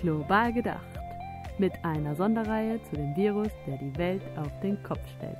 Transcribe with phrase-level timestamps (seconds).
[0.00, 0.86] Global gedacht.
[1.58, 5.36] Mit einer Sonderreihe zu dem Virus, der die Welt auf den Kopf stellt.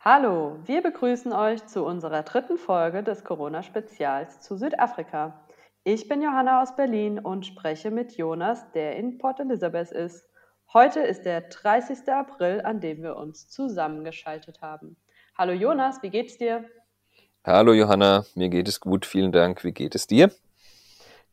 [0.00, 5.46] Hallo, wir begrüßen euch zu unserer dritten Folge des Corona-Spezials zu Südafrika.
[5.84, 10.28] Ich bin Johanna aus Berlin und spreche mit Jonas, der in Port Elizabeth ist.
[10.72, 12.08] Heute ist der 30.
[12.08, 14.96] April, an dem wir uns zusammengeschaltet haben.
[15.38, 16.64] Hallo Jonas, wie geht's dir?
[17.46, 19.62] Hallo Johanna, mir geht es gut, vielen Dank.
[19.62, 20.32] Wie geht es dir?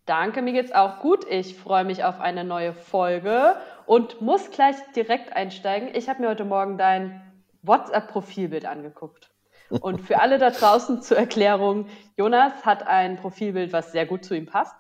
[0.06, 1.26] Danke, mir geht's auch gut.
[1.28, 3.56] Ich freue mich auf eine neue Folge
[3.88, 5.90] und muss gleich direkt einsteigen.
[5.96, 7.20] Ich habe mir heute Morgen dein
[7.64, 9.32] WhatsApp-Profilbild angeguckt.
[9.72, 14.36] Und für alle da draußen zur Erklärung, Jonas hat ein Profilbild, was sehr gut zu
[14.36, 14.76] ihm passt.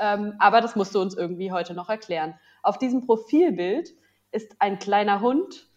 [0.00, 2.34] Ähm, aber das musst du uns irgendwie heute noch erklären.
[2.64, 3.94] Auf diesem Profilbild
[4.32, 5.68] ist ein kleiner Hund,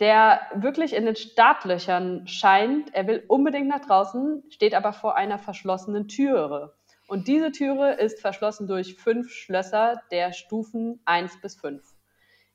[0.00, 2.94] der wirklich in den Startlöchern scheint.
[2.94, 6.74] Er will unbedingt nach draußen, steht aber vor einer verschlossenen Türe.
[7.08, 11.82] Und diese Türe ist verschlossen durch fünf Schlösser der Stufen 1 bis 5.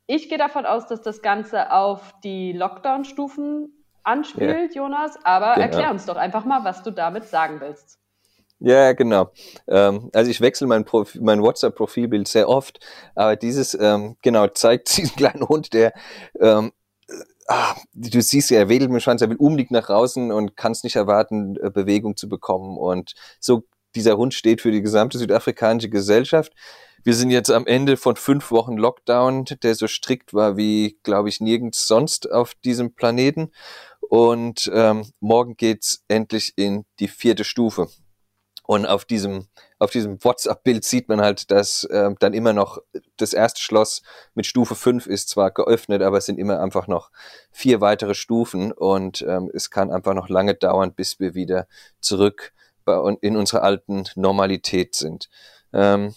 [0.07, 3.71] Ich gehe davon aus, dass das Ganze auf die Lockdown-Stufen
[4.03, 4.81] anspielt, ja.
[4.81, 5.65] Jonas, aber genau.
[5.67, 7.99] erklär uns doch einfach mal, was du damit sagen willst.
[8.59, 9.31] Ja, genau.
[9.67, 10.85] Ähm, also ich wechsle mein,
[11.19, 12.79] mein WhatsApp-Profilbild sehr oft,
[13.15, 15.93] aber dieses ähm, genau zeigt diesen kleinen Hund, der
[16.39, 16.71] ähm,
[17.51, 20.55] ah, du siehst ja, er wedelt mit dem Schwanz, er will unbedingt nach draußen und
[20.55, 22.77] kann es nicht erwarten, äh, Bewegung zu bekommen.
[22.77, 23.63] Und so
[23.95, 26.53] dieser Hund steht für die gesamte südafrikanische Gesellschaft.
[27.03, 31.29] Wir sind jetzt am Ende von fünf Wochen Lockdown, der so strikt war wie, glaube
[31.29, 33.51] ich, nirgends sonst auf diesem Planeten.
[34.01, 37.87] Und ähm, morgen geht's endlich in die vierte Stufe.
[38.63, 39.47] Und auf diesem,
[39.79, 42.79] auf diesem WhatsApp-Bild sieht man halt, dass äh, dann immer noch
[43.17, 44.01] das erste Schloss
[44.35, 47.11] mit Stufe 5 ist zwar geöffnet, aber es sind immer einfach noch
[47.51, 51.67] vier weitere Stufen und ähm, es kann einfach noch lange dauern, bis wir wieder
[51.99, 52.53] zurück
[52.85, 55.29] bei, in unserer alten Normalität sind.
[55.73, 56.13] Ähm,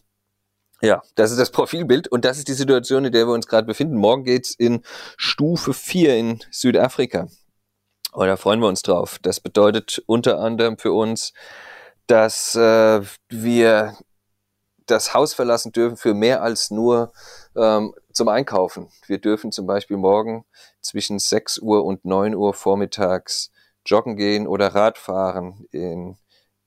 [0.83, 3.67] ja, das ist das Profilbild und das ist die Situation, in der wir uns gerade
[3.67, 3.97] befinden.
[3.97, 4.83] Morgen geht's in
[5.17, 7.29] Stufe 4 in Südafrika.
[8.13, 9.19] Und da freuen wir uns drauf.
[9.23, 11.33] Das bedeutet unter anderem für uns,
[12.07, 13.97] dass äh, wir
[14.87, 17.13] das Haus verlassen dürfen für mehr als nur
[17.57, 18.89] ähm, zum Einkaufen.
[19.07, 20.45] Wir dürfen zum Beispiel morgen
[20.81, 23.51] zwischen 6 Uhr und 9 Uhr vormittags
[23.87, 26.17] joggen gehen oder Radfahren in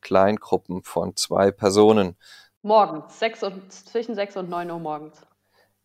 [0.01, 2.17] Kleingruppen von zwei Personen.
[2.61, 5.21] Morgens, sechs und, zwischen 6 und 9 Uhr morgens.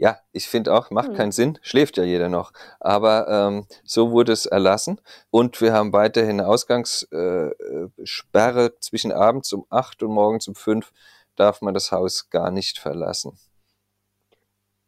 [0.02, 1.14] Ja, ich finde auch, macht hm.
[1.14, 2.52] keinen Sinn, schläft ja jeder noch.
[2.80, 7.54] Aber ähm, so wurde es erlassen und wir haben weiterhin eine Ausgangssperre
[8.66, 10.92] äh, zwischen abends um 8 und morgens um 5
[11.36, 13.38] darf man das Haus gar nicht verlassen.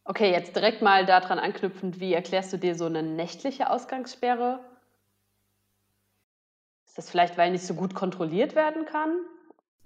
[0.04, 4.58] Okay, jetzt direkt mal daran anknüpfend, wie erklärst du dir so eine nächtliche Ausgangssperre?
[6.86, 9.16] Ist das vielleicht, weil nicht so gut kontrolliert werden kann?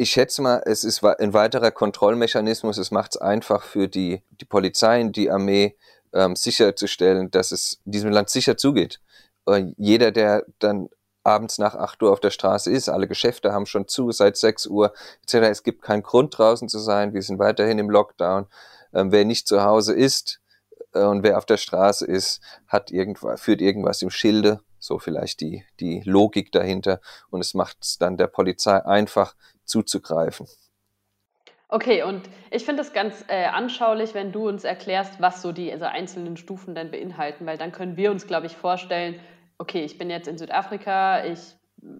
[0.01, 2.79] Ich schätze mal, es ist ein weiterer Kontrollmechanismus.
[2.79, 5.77] Es macht es einfach für die, die Polizei und die Armee
[6.13, 9.01] ähm, sicherzustellen, dass es in diesem Land sicher zugeht.
[9.45, 10.89] Und jeder, der dann
[11.25, 14.69] abends nach 8 Uhr auf der Straße ist, alle Geschäfte haben schon zu seit 6
[14.69, 15.35] Uhr etc.
[15.51, 17.13] Es gibt keinen Grund draußen zu sein.
[17.13, 18.47] Wir sind weiterhin im Lockdown.
[18.95, 20.41] Ähm, wer nicht zu Hause ist
[20.95, 24.61] äh, und wer auf der Straße ist, hat irgendwas, führt irgendwas im Schilde.
[24.79, 27.01] So vielleicht die, die Logik dahinter.
[27.31, 29.35] Und es macht es dann der Polizei einfach,
[29.69, 30.47] zuzugreifen.
[31.71, 35.71] Okay, und ich finde es ganz äh, anschaulich, wenn du uns erklärst, was so die
[35.71, 39.21] also einzelnen Stufen denn beinhalten, weil dann können wir uns, glaube ich, vorstellen,
[39.59, 41.41] okay, ich bin jetzt in Südafrika, ich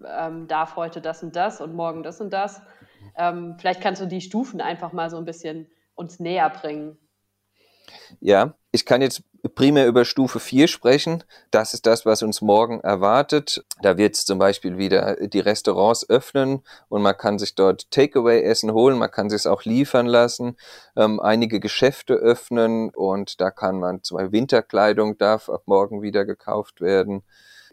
[0.05, 2.61] ähm, darf heute das und das und morgen das und das.
[3.15, 6.97] Ähm, vielleicht kannst du die Stufen einfach mal so ein bisschen uns näher bringen.
[8.19, 9.23] Ja, ich kann jetzt
[9.55, 11.23] primär über Stufe 4 sprechen.
[11.51, 13.63] Das ist das, was uns morgen erwartet.
[13.81, 18.71] Da wird es zum Beispiel wieder die Restaurants öffnen und man kann sich dort Takeaway-Essen
[18.71, 20.57] holen, man kann sich es auch liefern lassen.
[20.95, 26.81] Ähm, einige Geschäfte öffnen und da kann man zwei Winterkleidung darf ab morgen wieder gekauft
[26.81, 27.23] werden.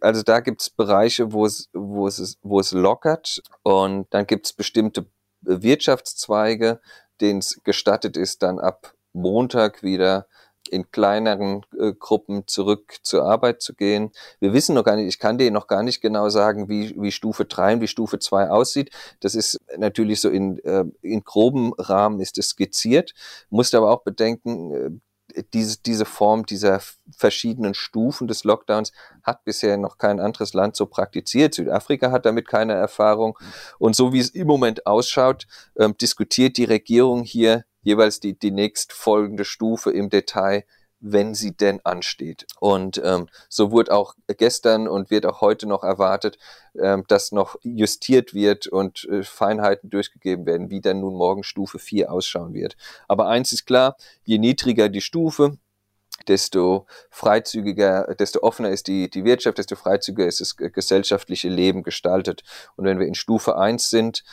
[0.00, 4.46] Also da gibt es Bereiche, wo es, wo, es, wo es lockert und dann gibt
[4.46, 5.06] es bestimmte
[5.40, 6.80] Wirtschaftszweige,
[7.20, 10.26] denen es gestattet ist, dann ab Montag wieder
[10.68, 14.10] in kleineren äh, Gruppen zurück zur Arbeit zu gehen.
[14.40, 17.12] Wir wissen noch gar nicht, ich kann dir noch gar nicht genau sagen, wie, wie
[17.12, 18.90] Stufe 3 und wie Stufe 2 aussieht.
[19.20, 23.14] Das ist natürlich so in, äh, in groben Rahmen ist es skizziert.
[23.50, 24.90] Musst aber auch bedenken, äh,
[25.52, 26.80] diese, diese Form dieser
[27.14, 28.92] verschiedenen Stufen des Lockdowns
[29.22, 31.54] hat bisher noch kein anderes Land so praktiziert.
[31.54, 33.38] Südafrika hat damit keine Erfahrung.
[33.78, 35.46] Und so wie es im Moment ausschaut,
[35.76, 40.64] ähm, diskutiert die Regierung hier jeweils die, die nächstfolgende Stufe im Detail,
[40.98, 42.46] wenn sie denn ansteht.
[42.58, 46.36] Und ähm, so wurde auch gestern und wird auch heute noch erwartet,
[46.74, 51.78] ähm, dass noch justiert wird und äh, Feinheiten durchgegeben werden, wie dann nun morgen Stufe
[51.78, 52.76] 4 ausschauen wird.
[53.06, 55.56] Aber eins ist klar, je niedriger die Stufe,
[56.26, 62.42] desto freizügiger, desto offener ist die, die Wirtschaft, desto freizügiger ist das gesellschaftliche Leben gestaltet.
[62.74, 64.24] Und wenn wir in Stufe 1 sind,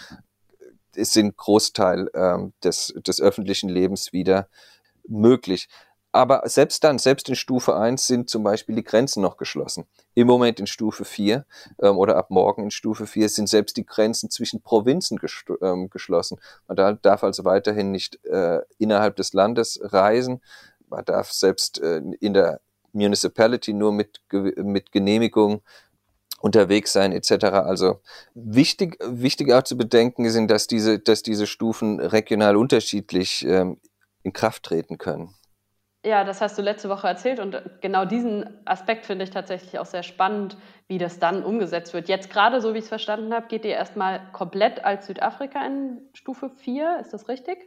[0.95, 4.47] sind Großteil ähm, des, des öffentlichen Lebens wieder
[5.07, 5.67] möglich.
[6.15, 9.85] Aber selbst dann, selbst in Stufe 1 sind zum Beispiel die Grenzen noch geschlossen.
[10.13, 11.43] Im Moment in Stufe 4
[11.81, 15.19] ähm, oder ab morgen in Stufe 4 sind selbst die Grenzen zwischen Provinzen
[15.63, 16.39] ähm, geschlossen.
[16.67, 20.41] Man darf also weiterhin nicht äh, innerhalb des Landes reisen.
[20.87, 22.61] Man darf selbst äh, in der
[22.91, 25.63] Municipality nur mit, mit Genehmigung
[26.43, 27.45] unterwegs sein etc.
[27.65, 28.01] Also
[28.33, 33.79] wichtig, wichtig auch zu bedenken sind, dass diese, dass diese Stufen regional unterschiedlich ähm,
[34.23, 35.33] in Kraft treten können.
[36.05, 39.85] Ja, das hast du letzte Woche erzählt und genau diesen Aspekt finde ich tatsächlich auch
[39.85, 40.57] sehr spannend,
[40.89, 42.09] wie das dann umgesetzt wird.
[42.09, 46.01] Jetzt gerade, so wie ich es verstanden habe, geht ihr erstmal komplett als Südafrika in
[46.13, 47.57] Stufe 4, ist das richtig?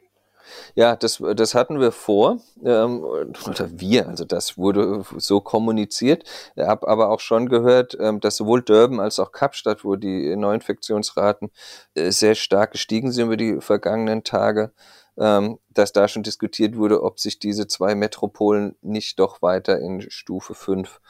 [0.74, 6.24] Ja, das, das hatten wir vor, ähm, oder wir, also das wurde so kommuniziert.
[6.54, 10.34] Ich habe aber auch schon gehört, ähm, dass sowohl Durban als auch Kapstadt, wo die
[10.36, 11.50] Neuinfektionsraten
[11.94, 14.72] äh, sehr stark gestiegen sind über die vergangenen Tage,
[15.18, 20.10] ähm, dass da schon diskutiert wurde, ob sich diese zwei Metropolen nicht doch weiter in
[20.10, 21.00] Stufe 5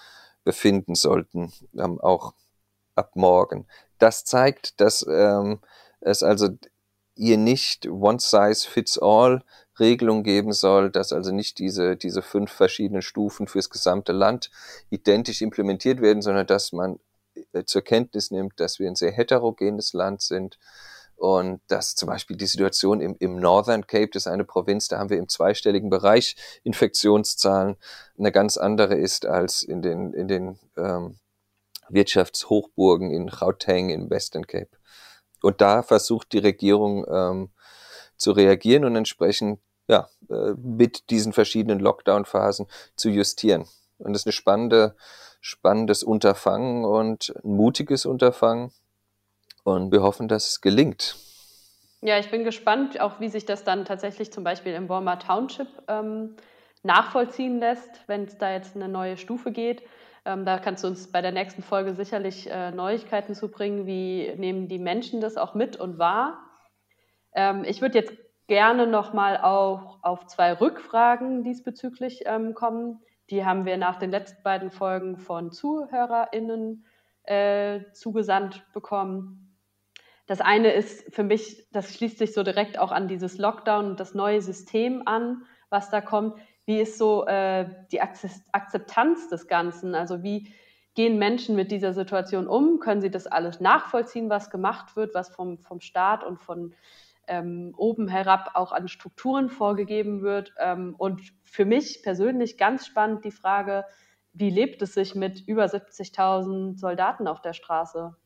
[0.44, 2.32] befinden sollten, ähm, auch
[2.94, 3.66] ab morgen.
[3.98, 5.60] Das zeigt, dass ähm,
[6.00, 6.48] es also
[7.16, 9.42] ihr nicht One-Size-Fits-All
[9.78, 14.50] Regelung geben soll, dass also nicht diese, diese fünf verschiedenen Stufen fürs gesamte Land
[14.90, 16.98] identisch implementiert werden, sondern dass man
[17.52, 20.58] äh, zur Kenntnis nimmt, dass wir ein sehr heterogenes Land sind
[21.16, 24.98] und dass zum Beispiel die Situation im, im Northern Cape, das ist eine Provinz, da
[24.98, 27.76] haben wir im zweistelligen Bereich Infektionszahlen,
[28.18, 31.18] eine ganz andere ist als in den, in den ähm,
[31.88, 34.76] Wirtschaftshochburgen in Gauteng, im Western Cape.
[35.42, 37.50] Und da versucht die Regierung ähm,
[38.16, 42.66] zu reagieren und entsprechend ja, äh, mit diesen verschiedenen Lockdown-Phasen
[42.96, 43.66] zu justieren.
[43.98, 44.96] Und das ist ein spannende,
[45.40, 48.72] spannendes Unterfangen und ein mutiges Unterfangen.
[49.64, 51.16] Und wir hoffen, dass es gelingt.
[52.02, 55.68] Ja, ich bin gespannt, auch wie sich das dann tatsächlich zum Beispiel im Wormer Township
[55.88, 56.36] ähm,
[56.82, 59.82] nachvollziehen lässt, wenn es da jetzt eine neue Stufe geht.
[60.26, 63.86] Ähm, da kannst du uns bei der nächsten Folge sicherlich äh, Neuigkeiten zu bringen.
[63.86, 66.42] Wie nehmen die Menschen das auch mit und wahr?
[67.32, 68.12] Ähm, ich würde jetzt
[68.48, 73.00] gerne nochmal auch auf zwei Rückfragen diesbezüglich ähm, kommen.
[73.30, 76.84] Die haben wir nach den letzten beiden Folgen von ZuhörerInnen
[77.22, 79.56] äh, zugesandt bekommen.
[80.26, 84.00] Das eine ist für mich, das schließt sich so direkt auch an dieses Lockdown und
[84.00, 86.36] das neue System an, was da kommt.
[86.66, 89.94] Wie ist so äh, die Akzeptanz des Ganzen?
[89.94, 90.52] Also wie
[90.94, 92.80] gehen Menschen mit dieser Situation um?
[92.80, 96.74] Können sie das alles nachvollziehen, was gemacht wird, was vom, vom Staat und von
[97.28, 100.54] ähm, oben herab auch an Strukturen vorgegeben wird?
[100.58, 103.84] Ähm, und für mich persönlich ganz spannend die Frage,
[104.32, 108.16] wie lebt es sich mit über 70.000 Soldaten auf der Straße?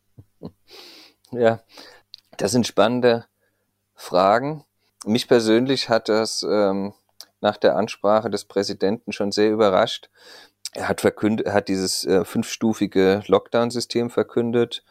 [1.31, 1.61] Ja,
[2.37, 3.27] das sind spannende
[3.95, 4.65] Fragen.
[5.05, 6.95] Mich persönlich hat das ähm,
[7.41, 10.11] nach der Ansprache des Präsidenten schon sehr überrascht.
[10.73, 14.85] Er hat verkündet, er hat dieses äh, fünfstufige Lockdown-System verkündet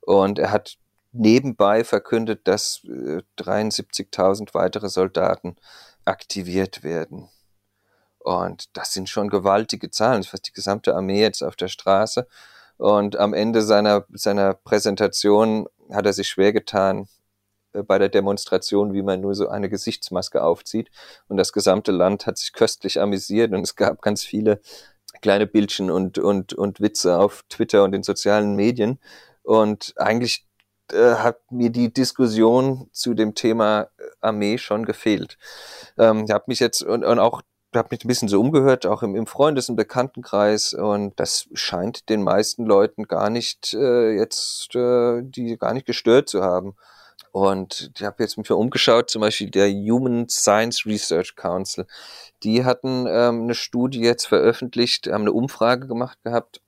[0.00, 0.76] und er hat
[1.12, 5.56] nebenbei verkündet, dass äh, 73.000 weitere Soldaten
[6.04, 7.28] aktiviert werden.
[8.18, 10.18] Und das sind schon gewaltige Zahlen.
[10.18, 12.26] Das ist fast die gesamte Armee jetzt auf der Straße.
[12.76, 17.08] Und am Ende seiner, seiner Präsentation hat er sich schwer getan,
[17.72, 20.90] bei der Demonstration, wie man nur so eine Gesichtsmaske aufzieht.
[21.28, 24.60] Und das gesamte Land hat sich köstlich amüsiert und es gab ganz viele
[25.20, 28.98] kleine Bildchen und, und, und Witze auf Twitter und den sozialen Medien.
[29.42, 30.46] Und eigentlich
[30.92, 33.88] äh, hat mir die Diskussion zu dem Thema
[34.20, 35.38] Armee schon gefehlt.
[35.98, 37.42] Ähm, ich habe mich jetzt und, und auch
[37.74, 42.08] habe mich ein bisschen so umgehört, auch im, im Freundes- und Bekanntenkreis und das scheint
[42.08, 46.74] den meisten Leuten gar nicht äh, jetzt, äh, die gar nicht gestört zu haben.
[47.32, 51.86] Und ich habe jetzt mich mal umgeschaut, zum Beispiel der Human Science Research Council.
[52.42, 56.60] Die hatten ähm, eine Studie jetzt veröffentlicht, haben eine Umfrage gemacht gehabt.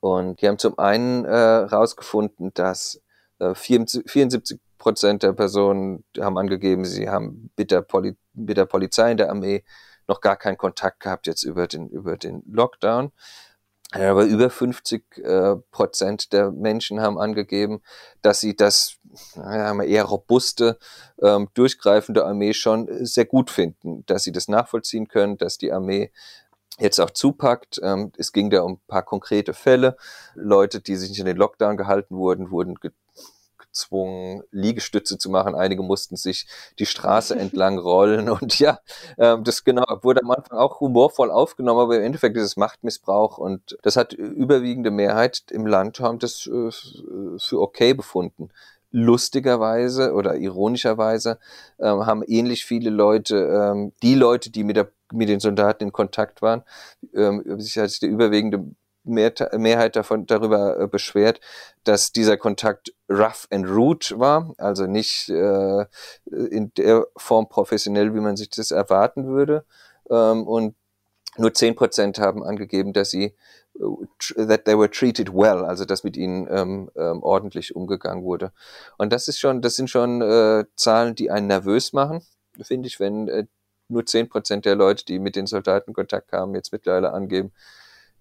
[0.00, 3.00] Und die haben zum einen äh, rausgefunden, dass
[3.38, 9.10] äh, 74 Prozent der Personen haben angegeben, sie haben mit der, Poli mit der Polizei
[9.10, 9.64] in der Armee
[10.08, 13.12] noch gar keinen Kontakt gehabt jetzt über den, über den Lockdown.
[13.92, 17.82] Aber über 50 äh, Prozent der Menschen haben angegeben,
[18.22, 18.98] dass sie das
[19.34, 20.78] naja, eher robuste,
[21.20, 26.12] ähm, durchgreifende Armee schon sehr gut finden, dass sie das nachvollziehen können, dass die Armee
[26.78, 27.80] jetzt auch zupackt.
[27.82, 29.96] Ähm, es ging da um ein paar konkrete Fälle.
[30.34, 32.78] Leute, die sich nicht in den Lockdown gehalten wurden, wurden
[33.70, 35.54] gezwungen, Liegestütze zu machen.
[35.54, 36.46] Einige mussten sich
[36.78, 38.28] die Straße entlang rollen.
[38.28, 38.80] Und ja,
[39.18, 43.38] ähm, das genau wurde am Anfang auch humorvoll aufgenommen, aber im Endeffekt ist es Machtmissbrauch.
[43.38, 48.50] Und das hat überwiegende Mehrheit im Land haben das äh, für okay befunden.
[48.92, 51.38] Lustigerweise oder ironischerweise
[51.78, 55.92] ähm, haben ähnlich viele Leute, ähm, die Leute, die mit, der, mit den Soldaten in
[55.92, 56.64] Kontakt waren,
[57.14, 58.64] ähm, sich als der überwiegende
[59.02, 61.40] Mehr, Mehrheit davon darüber äh, beschwert,
[61.84, 65.86] dass dieser Kontakt rough and rude war, also nicht äh,
[66.26, 69.64] in der Form professionell, wie man sich das erwarten würde.
[70.10, 70.74] Ähm, und
[71.38, 73.34] nur zehn Prozent haben angegeben, dass sie
[74.36, 78.52] that they were treated well, also dass mit ihnen ähm, ähm, ordentlich umgegangen wurde.
[78.98, 82.22] Und das ist schon, das sind schon äh, Zahlen, die einen nervös machen,
[82.60, 83.46] finde ich, wenn äh,
[83.88, 87.52] nur zehn Prozent der Leute, die mit den Soldaten Kontakt haben, jetzt mittlerweile angeben,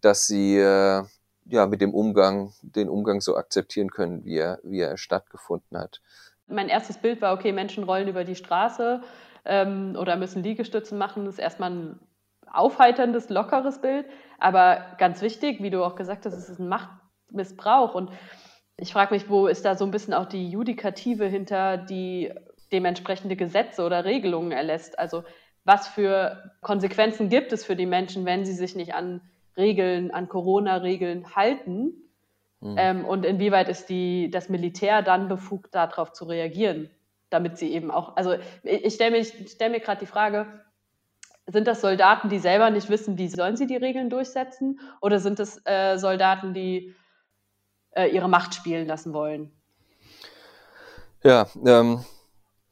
[0.01, 1.03] dass sie äh,
[1.45, 6.01] ja mit dem Umgang, den Umgang so akzeptieren können, wie er, wie er stattgefunden hat.
[6.47, 9.01] Mein erstes Bild war, okay, Menschen rollen über die Straße
[9.45, 11.25] ähm, oder müssen Liegestützen machen.
[11.25, 11.99] Das ist erstmal ein
[12.51, 14.05] aufheiterndes, lockeres Bild.
[14.39, 17.93] Aber ganz wichtig, wie du auch gesagt hast, es ist ein Machtmissbrauch.
[17.93, 18.11] Und
[18.77, 22.33] ich frage mich, wo ist da so ein bisschen auch die Judikative hinter, die
[22.71, 24.97] dementsprechende Gesetze oder Regelungen erlässt?
[24.97, 25.23] Also
[25.65, 29.21] was für Konsequenzen gibt es für die Menschen, wenn sie sich nicht an
[29.59, 31.93] Regeln, an Corona-Regeln halten?
[32.61, 32.75] Mhm.
[32.77, 36.89] Ähm, und inwieweit ist die, das Militär dann befugt, darauf zu reagieren,
[37.29, 40.47] damit sie eben auch, also ich, ich stelle mir, stell mir gerade die Frage,
[41.45, 44.79] sind das Soldaten, die selber nicht wissen, wie sollen sie die Regeln durchsetzen?
[45.01, 46.95] Oder sind es äh, Soldaten, die
[47.91, 49.51] äh, ihre Macht spielen lassen wollen?
[51.23, 52.05] Ja, ähm,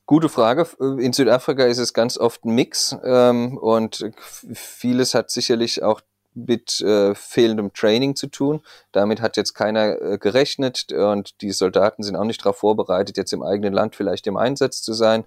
[0.06, 0.68] gute Frage.
[0.80, 4.12] In Südafrika ist es ganz oft ein Mix ähm, und
[4.54, 6.02] vieles hat sicherlich auch
[6.46, 8.62] mit äh, fehlendem Training zu tun.
[8.92, 13.34] Damit hat jetzt keiner äh, gerechnet und die Soldaten sind auch nicht darauf vorbereitet, jetzt
[13.34, 15.26] im eigenen Land vielleicht im Einsatz zu sein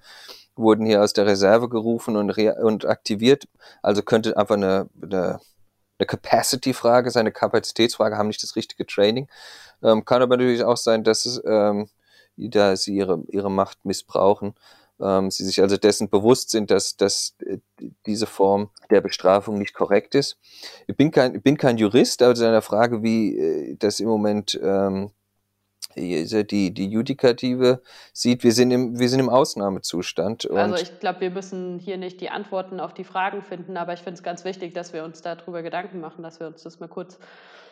[0.60, 3.48] wurden hier aus der Reserve gerufen und, und aktiviert.
[3.82, 5.40] Also könnte einfach eine, eine,
[5.98, 9.28] eine Capacity-Frage sein, eine Kapazitätsfrage, haben nicht das richtige Training.
[9.82, 11.88] Ähm, kann aber natürlich auch sein, dass es, ähm,
[12.36, 14.54] da sie ihre, ihre Macht missbrauchen.
[15.00, 17.58] Ähm, sie sich also dessen bewusst sind, dass, dass äh,
[18.06, 20.38] diese Form der Bestrafung nicht korrekt ist.
[20.86, 24.58] Ich bin kein, bin kein Jurist, aber zu einer Frage, wie äh, das im Moment
[24.62, 25.10] ähm,
[25.96, 30.48] die, die Judikative sieht, wir sind im, wir sind im Ausnahmezustand.
[30.50, 34.00] also ich glaube, wir müssen hier nicht die Antworten auf die Fragen finden, aber ich
[34.00, 36.88] finde es ganz wichtig, dass wir uns darüber Gedanken machen, dass wir uns das mal
[36.88, 37.18] kurz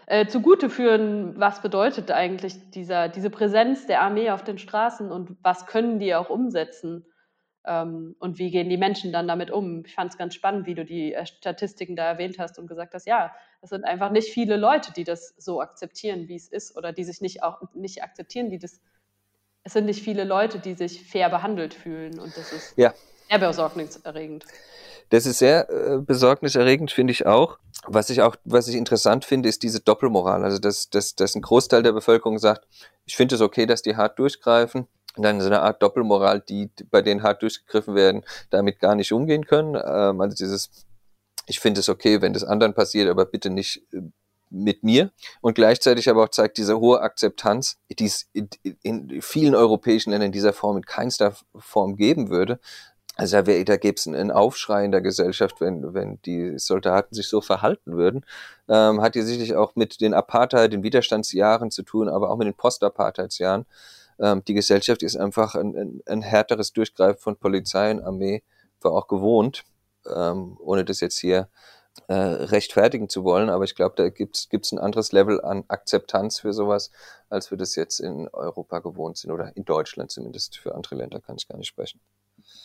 [0.07, 5.37] äh, zugute führen, was bedeutet eigentlich dieser, diese Präsenz der Armee auf den Straßen und
[5.43, 7.05] was können die auch umsetzen.
[7.69, 9.85] Ähm, und wie gehen die Menschen dann damit um?
[9.85, 12.95] Ich fand es ganz spannend, wie du die äh, Statistiken da erwähnt hast und gesagt
[12.95, 16.77] hast, ja, es sind einfach nicht viele Leute, die das so akzeptieren, wie es ist,
[16.77, 18.81] oder die sich nicht auch nicht akzeptieren, die das.
[19.65, 22.95] Es sind nicht viele Leute, die sich fair behandelt fühlen und das ist ja.
[23.29, 24.47] sehr besorgniserregend.
[25.11, 27.59] Das ist sehr äh, besorgniserregend, finde ich auch.
[27.87, 30.43] Was ich auch, was ich interessant finde, ist diese Doppelmoral.
[30.43, 32.67] Also, dass, dass, dass ein Großteil der Bevölkerung sagt,
[33.05, 34.87] ich finde es okay, dass die hart durchgreifen
[35.23, 39.47] dann so eine Art Doppelmoral, die bei denen hart durchgegriffen werden, damit gar nicht umgehen
[39.47, 39.75] können.
[39.75, 40.71] Ähm, also dieses,
[41.47, 44.03] ich finde es okay, wenn das anderen passiert, aber bitte nicht äh,
[44.51, 45.11] mit mir.
[45.41, 48.49] Und gleichzeitig aber auch zeigt diese hohe Akzeptanz, die es in,
[48.83, 52.59] in vielen europäischen Ländern in dieser Form in keinster Form geben würde.
[53.19, 57.29] Also da, da gäbe es einen Aufschrei in der Gesellschaft, wenn, wenn die Soldaten sich
[57.29, 58.25] so verhalten würden.
[58.69, 62.47] Ähm, hat hier sicherlich auch mit den Apartheid, den Widerstandsjahren zu tun, aber auch mit
[62.47, 63.67] den Postapartheidsjahren.
[64.21, 68.43] Ähm, die Gesellschaft ist einfach ein, ein, ein, härteres Durchgreifen von Polizei und Armee
[68.81, 69.65] war auch gewohnt,
[70.15, 71.49] ähm, ohne das jetzt hier
[72.07, 73.51] äh, rechtfertigen zu wollen.
[73.51, 76.91] Aber ich glaube, da gibt es ein anderes Level an Akzeptanz für sowas,
[77.29, 80.59] als wir das jetzt in Europa gewohnt sind oder in Deutschland zumindest.
[80.59, 82.01] Für andere Länder kann ich gar nicht sprechen.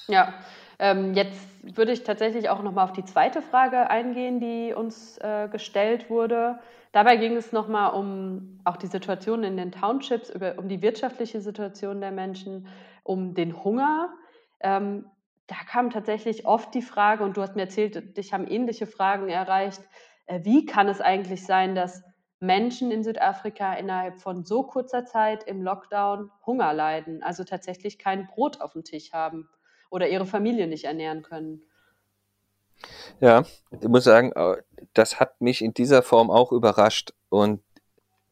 [0.08, 0.34] Ja,
[0.80, 5.48] ähm, jetzt würde ich tatsächlich auch nochmal auf die zweite Frage eingehen, die uns äh,
[5.50, 6.60] gestellt wurde.
[6.92, 11.42] Dabei ging es nochmal um auch die Situation in den Townships, über, um die wirtschaftliche
[11.42, 12.68] Situation der Menschen,
[13.04, 14.14] um den Hunger.
[14.60, 15.06] Ähm,
[15.48, 19.30] da kam tatsächlich oft die Frage, und du hast mir erzählt, dich haben ähnliche Fragen
[19.30, 19.82] erreicht,
[20.28, 22.04] äh, wie kann es eigentlich sein, dass
[22.40, 28.28] Menschen in Südafrika innerhalb von so kurzer Zeit im Lockdown Hunger leiden, also tatsächlich kein
[28.28, 29.48] Brot auf dem Tisch haben?
[29.94, 31.62] Oder ihre Familie nicht ernähren können.
[33.22, 34.58] Ja, ich muss sagen, äh,
[34.94, 37.62] das hat mich in dieser Form auch überrascht und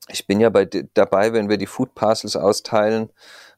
[0.10, 3.10] ich bin ja bei, dabei, wenn wir die Food Parcels austeilen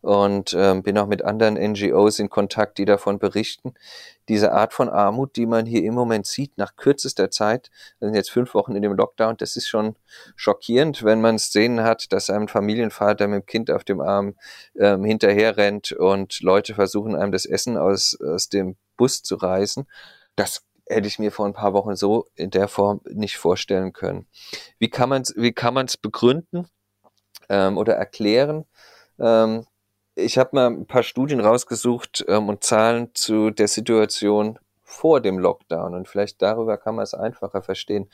[0.02, 3.74] und ähm, bin auch mit anderen NGOs in Kontakt, die davon berichten.
[4.28, 8.16] Diese Art von Armut, die man hier im Moment sieht, nach kürzester Zeit, wir sind
[8.16, 9.96] jetzt fünf Wochen in dem Lockdown, das ist schon
[10.36, 14.36] schockierend, wenn man Szenen hat, dass einem Familienvater mit dem Kind auf dem Arm
[14.78, 19.88] ähm, hinterher rennt und Leute versuchen, einem das Essen aus, aus dem Bus zu reißen.
[20.36, 24.28] Das hätte ich mir vor ein paar Wochen so in der Form nicht vorstellen können.
[24.80, 26.68] Wie kann man es wie kann man es begründen
[27.50, 28.66] ähm, oder erklären?
[29.20, 29.66] Ähm,
[30.16, 35.40] ich habe mal ein paar Studien rausgesucht ähm, und Zahlen zu der Situation vor dem
[35.40, 38.10] Lockdown und vielleicht darüber kann man es einfacher verstehen.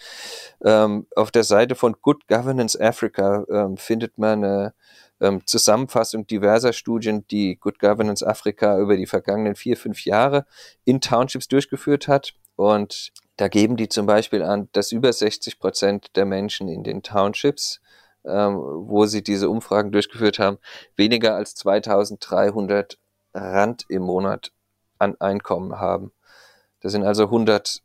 [0.64, 4.74] Ähm, auf der Seite von Good Governance Africa ähm, findet man eine
[5.22, 10.46] ähm, Zusammenfassung diverser Studien, die Good Governance Africa über die vergangenen vier, fünf Jahre
[10.86, 12.34] in Townships durchgeführt hat.
[12.56, 17.04] Und da geben die zum Beispiel an, dass über 60 Prozent der Menschen in den
[17.04, 17.80] Townships,
[18.26, 20.58] ähm, wo sie diese Umfragen durchgeführt haben,
[20.96, 22.98] weniger als 2300
[23.34, 24.52] Rand im Monat
[24.98, 26.12] an Einkommen haben.
[26.82, 27.82] Das sind also 100,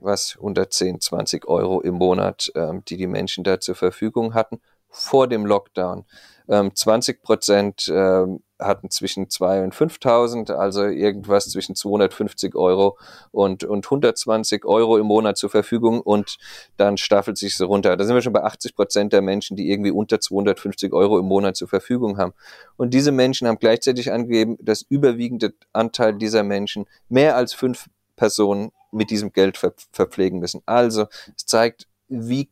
[0.00, 4.60] was, 110, 20 Euro im Monat, ähm, die die Menschen da zur Verfügung hatten
[4.90, 6.04] vor dem Lockdown.
[6.50, 12.98] Ähm, 20 Prozent ähm, hatten zwischen 2 und 5.000, also irgendwas zwischen 250 Euro
[13.30, 16.38] und, und 120 Euro im Monat zur Verfügung und
[16.76, 17.96] dann staffelt sich so runter.
[17.96, 21.26] Da sind wir schon bei 80 Prozent der Menschen, die irgendwie unter 250 Euro im
[21.26, 22.32] Monat zur Verfügung haben.
[22.76, 28.72] Und diese Menschen haben gleichzeitig angegeben, dass überwiegende Anteil dieser Menschen mehr als fünf Personen
[28.90, 30.62] mit diesem Geld ver verpflegen müssen.
[30.66, 32.48] Also es zeigt, wie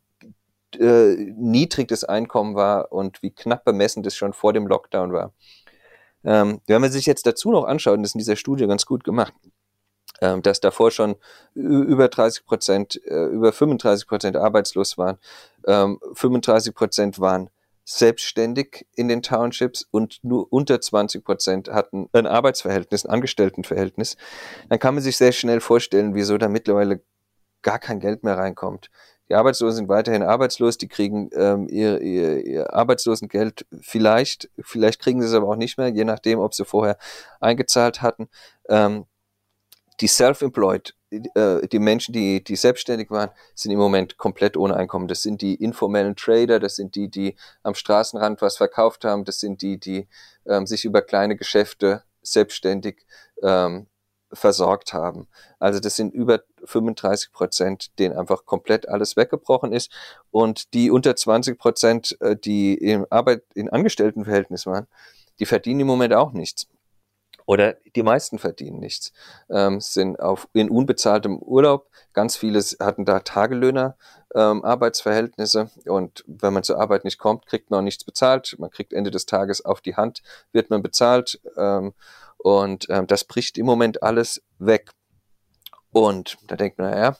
[0.76, 5.32] äh, niedrig das Einkommen war und wie knapp bemessen das schon vor dem Lockdown war.
[6.24, 8.86] Ähm, wenn man sich jetzt dazu noch anschaut, und das ist in dieser Studie ganz
[8.86, 9.32] gut gemacht,
[10.20, 11.16] ähm, dass davor schon
[11.54, 15.18] über 30 Prozent, äh, über 35 Prozent arbeitslos waren,
[15.66, 17.50] ähm, 35 Prozent waren
[17.84, 24.18] selbstständig in den Townships und nur unter 20 Prozent hatten ein Arbeitsverhältnis, ein Angestelltenverhältnis,
[24.68, 27.00] dann kann man sich sehr schnell vorstellen, wieso da mittlerweile
[27.62, 28.90] gar kein Geld mehr reinkommt.
[29.28, 35.20] Die Arbeitslosen sind weiterhin arbeitslos, die kriegen ähm, ihr, ihr, ihr Arbeitslosengeld vielleicht, vielleicht kriegen
[35.20, 36.96] sie es aber auch nicht mehr, je nachdem, ob sie vorher
[37.40, 38.28] eingezahlt hatten.
[38.68, 39.04] Ähm,
[40.00, 45.08] die Self-Employed, äh, die Menschen, die, die selbstständig waren, sind im Moment komplett ohne Einkommen.
[45.08, 49.40] Das sind die informellen Trader, das sind die, die am Straßenrand was verkauft haben, das
[49.40, 50.08] sind die, die
[50.46, 53.04] ähm, sich über kleine Geschäfte selbstständig
[53.42, 53.88] ähm,
[54.32, 55.28] versorgt haben.
[55.58, 59.90] Also das sind über 35 Prozent, denen einfach komplett alles weggebrochen ist.
[60.30, 64.86] Und die unter 20 Prozent, äh, die in Arbeit, in Angestelltenverhältnis waren,
[65.38, 66.68] die verdienen im Moment auch nichts.
[67.48, 69.10] Oder die meisten verdienen nichts,
[69.48, 71.88] ähm, sind auf, in unbezahltem Urlaub.
[72.12, 73.96] Ganz viele hatten da Tagelöhner,
[74.34, 75.70] ähm, Arbeitsverhältnisse.
[75.86, 78.54] Und wenn man zur Arbeit nicht kommt, kriegt man auch nichts bezahlt.
[78.58, 81.40] Man kriegt Ende des Tages auf die Hand, wird man bezahlt.
[81.56, 81.94] Ähm,
[82.38, 84.90] und ähm, das bricht im Moment alles weg.
[85.90, 87.16] Und da denkt man, naja,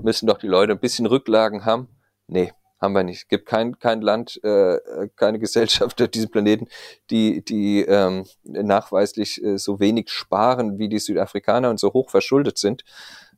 [0.00, 1.88] müssen doch die Leute ein bisschen Rücklagen haben.
[2.26, 3.22] Nee, haben wir nicht.
[3.22, 4.78] Es gibt kein, kein Land, äh,
[5.16, 6.68] keine Gesellschaft auf diesem Planeten,
[7.10, 12.58] die, die ähm, nachweislich äh, so wenig sparen wie die Südafrikaner und so hoch verschuldet
[12.58, 12.84] sind.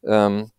[0.05, 0.51] Ähm,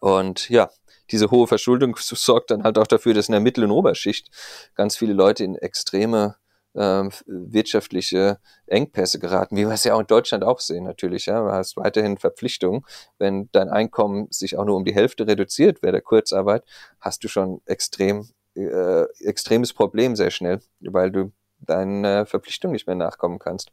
[0.00, 0.70] und ja,
[1.10, 4.28] diese hohe Verschuldung sorgt dann halt auch dafür, dass in der Mittel- und Oberschicht
[4.74, 6.36] ganz viele Leute in extreme
[6.74, 11.26] äh, wirtschaftliche Engpässe geraten, wie wir es ja auch in Deutschland auch sehen natürlich.
[11.26, 12.84] Ja, du hast weiterhin Verpflichtungen.
[13.18, 16.64] Wenn dein Einkommen sich auch nur um die Hälfte reduziert während der Kurzarbeit,
[17.00, 22.96] hast du schon extrem äh, extremes Problem sehr schnell, weil du deinen Verpflichtungen nicht mehr
[22.96, 23.70] nachkommen kannst.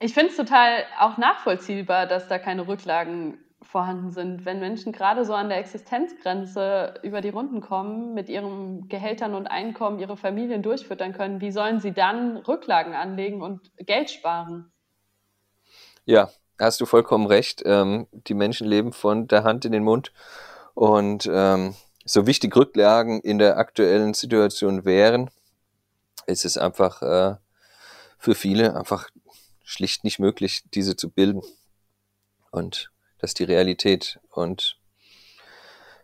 [0.00, 4.44] Ich finde es total auch nachvollziehbar, dass da keine Rücklagen vorhanden sind.
[4.44, 9.46] Wenn Menschen gerade so an der Existenzgrenze über die Runden kommen, mit ihren Gehältern und
[9.46, 14.72] Einkommen ihre Familien durchfüttern können, wie sollen sie dann Rücklagen anlegen und Geld sparen?
[16.04, 17.62] Ja, hast du vollkommen recht.
[17.64, 20.12] Ähm, die Menschen leben von der Hand in den Mund.
[20.74, 25.30] Und ähm, so wichtig Rücklagen in der aktuellen Situation wären,
[26.26, 27.36] ist es einfach äh,
[28.18, 29.08] für viele einfach
[29.64, 31.42] schlicht nicht möglich, diese zu bilden.
[32.50, 32.91] Und
[33.22, 34.18] das ist die Realität.
[34.30, 34.76] Und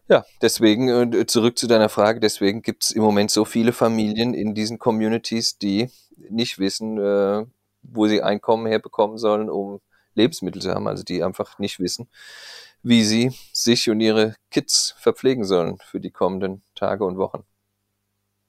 [0.09, 4.33] ja, deswegen, äh, zurück zu deiner Frage, deswegen gibt es im Moment so viele Familien
[4.33, 5.91] in diesen Communities, die
[6.31, 7.45] nicht wissen, äh,
[7.83, 9.81] wo sie Einkommen herbekommen sollen, um
[10.15, 12.09] Lebensmittel zu haben, also die einfach nicht wissen,
[12.83, 17.45] wie sie sich und ihre Kids verpflegen sollen für die kommenden Tage und Wochen.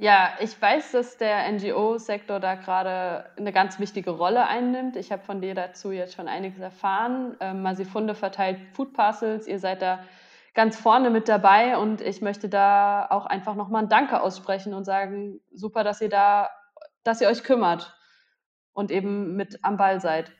[0.01, 4.95] Ja, ich weiß, dass der NGO-Sektor da gerade eine ganz wichtige Rolle einnimmt.
[4.95, 7.35] Ich habe von dir dazu jetzt schon einiges erfahren.
[7.41, 9.45] Ähm, Masifunde verteilt Food Parcels.
[9.45, 9.99] Ihr seid da
[10.53, 14.85] ganz vorne mit dabei und ich möchte da auch einfach nochmal ein Danke aussprechen und
[14.85, 16.49] sagen, super, dass ihr da,
[17.03, 17.93] dass ihr euch kümmert
[18.71, 20.31] und eben mit am Ball seid.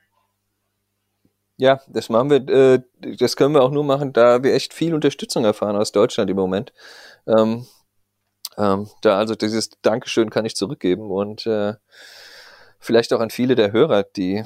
[1.58, 2.82] Ja, das machen wir, äh,
[3.17, 6.38] das können wir auch nur machen, da wir echt viel Unterstützung erfahren aus Deutschland im
[6.38, 6.72] Moment.
[7.28, 7.67] Ähm,
[8.60, 11.76] ähm, da also dieses Dankeschön kann ich zurückgeben und äh,
[12.80, 14.43] vielleicht auch an viele der Hörer, die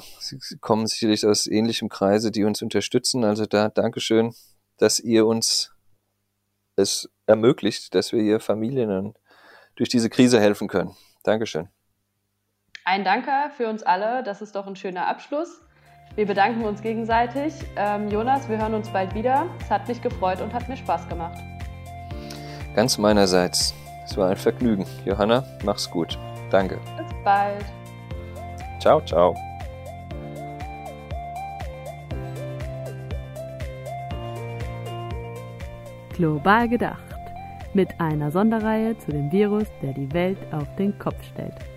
[0.60, 3.24] kommen sicherlich aus ähnlichem Kreise, die uns unterstützen.
[3.24, 4.34] Also da Dankeschön,
[4.78, 5.72] dass ihr uns
[6.76, 9.14] es ermöglicht, dass wir hier Familien
[9.76, 10.96] durch diese Krise helfen können.
[11.22, 11.68] Dankeschön.
[12.84, 14.22] Ein Danke für uns alle.
[14.22, 15.60] Das ist doch ein schöner Abschluss.
[16.16, 17.54] Wir bedanken uns gegenseitig.
[17.76, 19.48] Ähm, Jonas, wir hören uns bald wieder.
[19.60, 21.38] Es hat mich gefreut und hat mir Spaß gemacht.
[22.74, 23.74] Ganz meinerseits.
[24.04, 24.86] Es war ein Vergnügen.
[25.04, 26.18] Johanna, mach's gut.
[26.50, 26.78] Danke.
[26.96, 27.64] Bis bald.
[28.80, 29.34] Ciao, ciao.
[36.14, 37.02] Global gedacht.
[37.72, 41.73] Mit einer Sonderreihe zu dem Virus, der die Welt auf den Kopf stellt.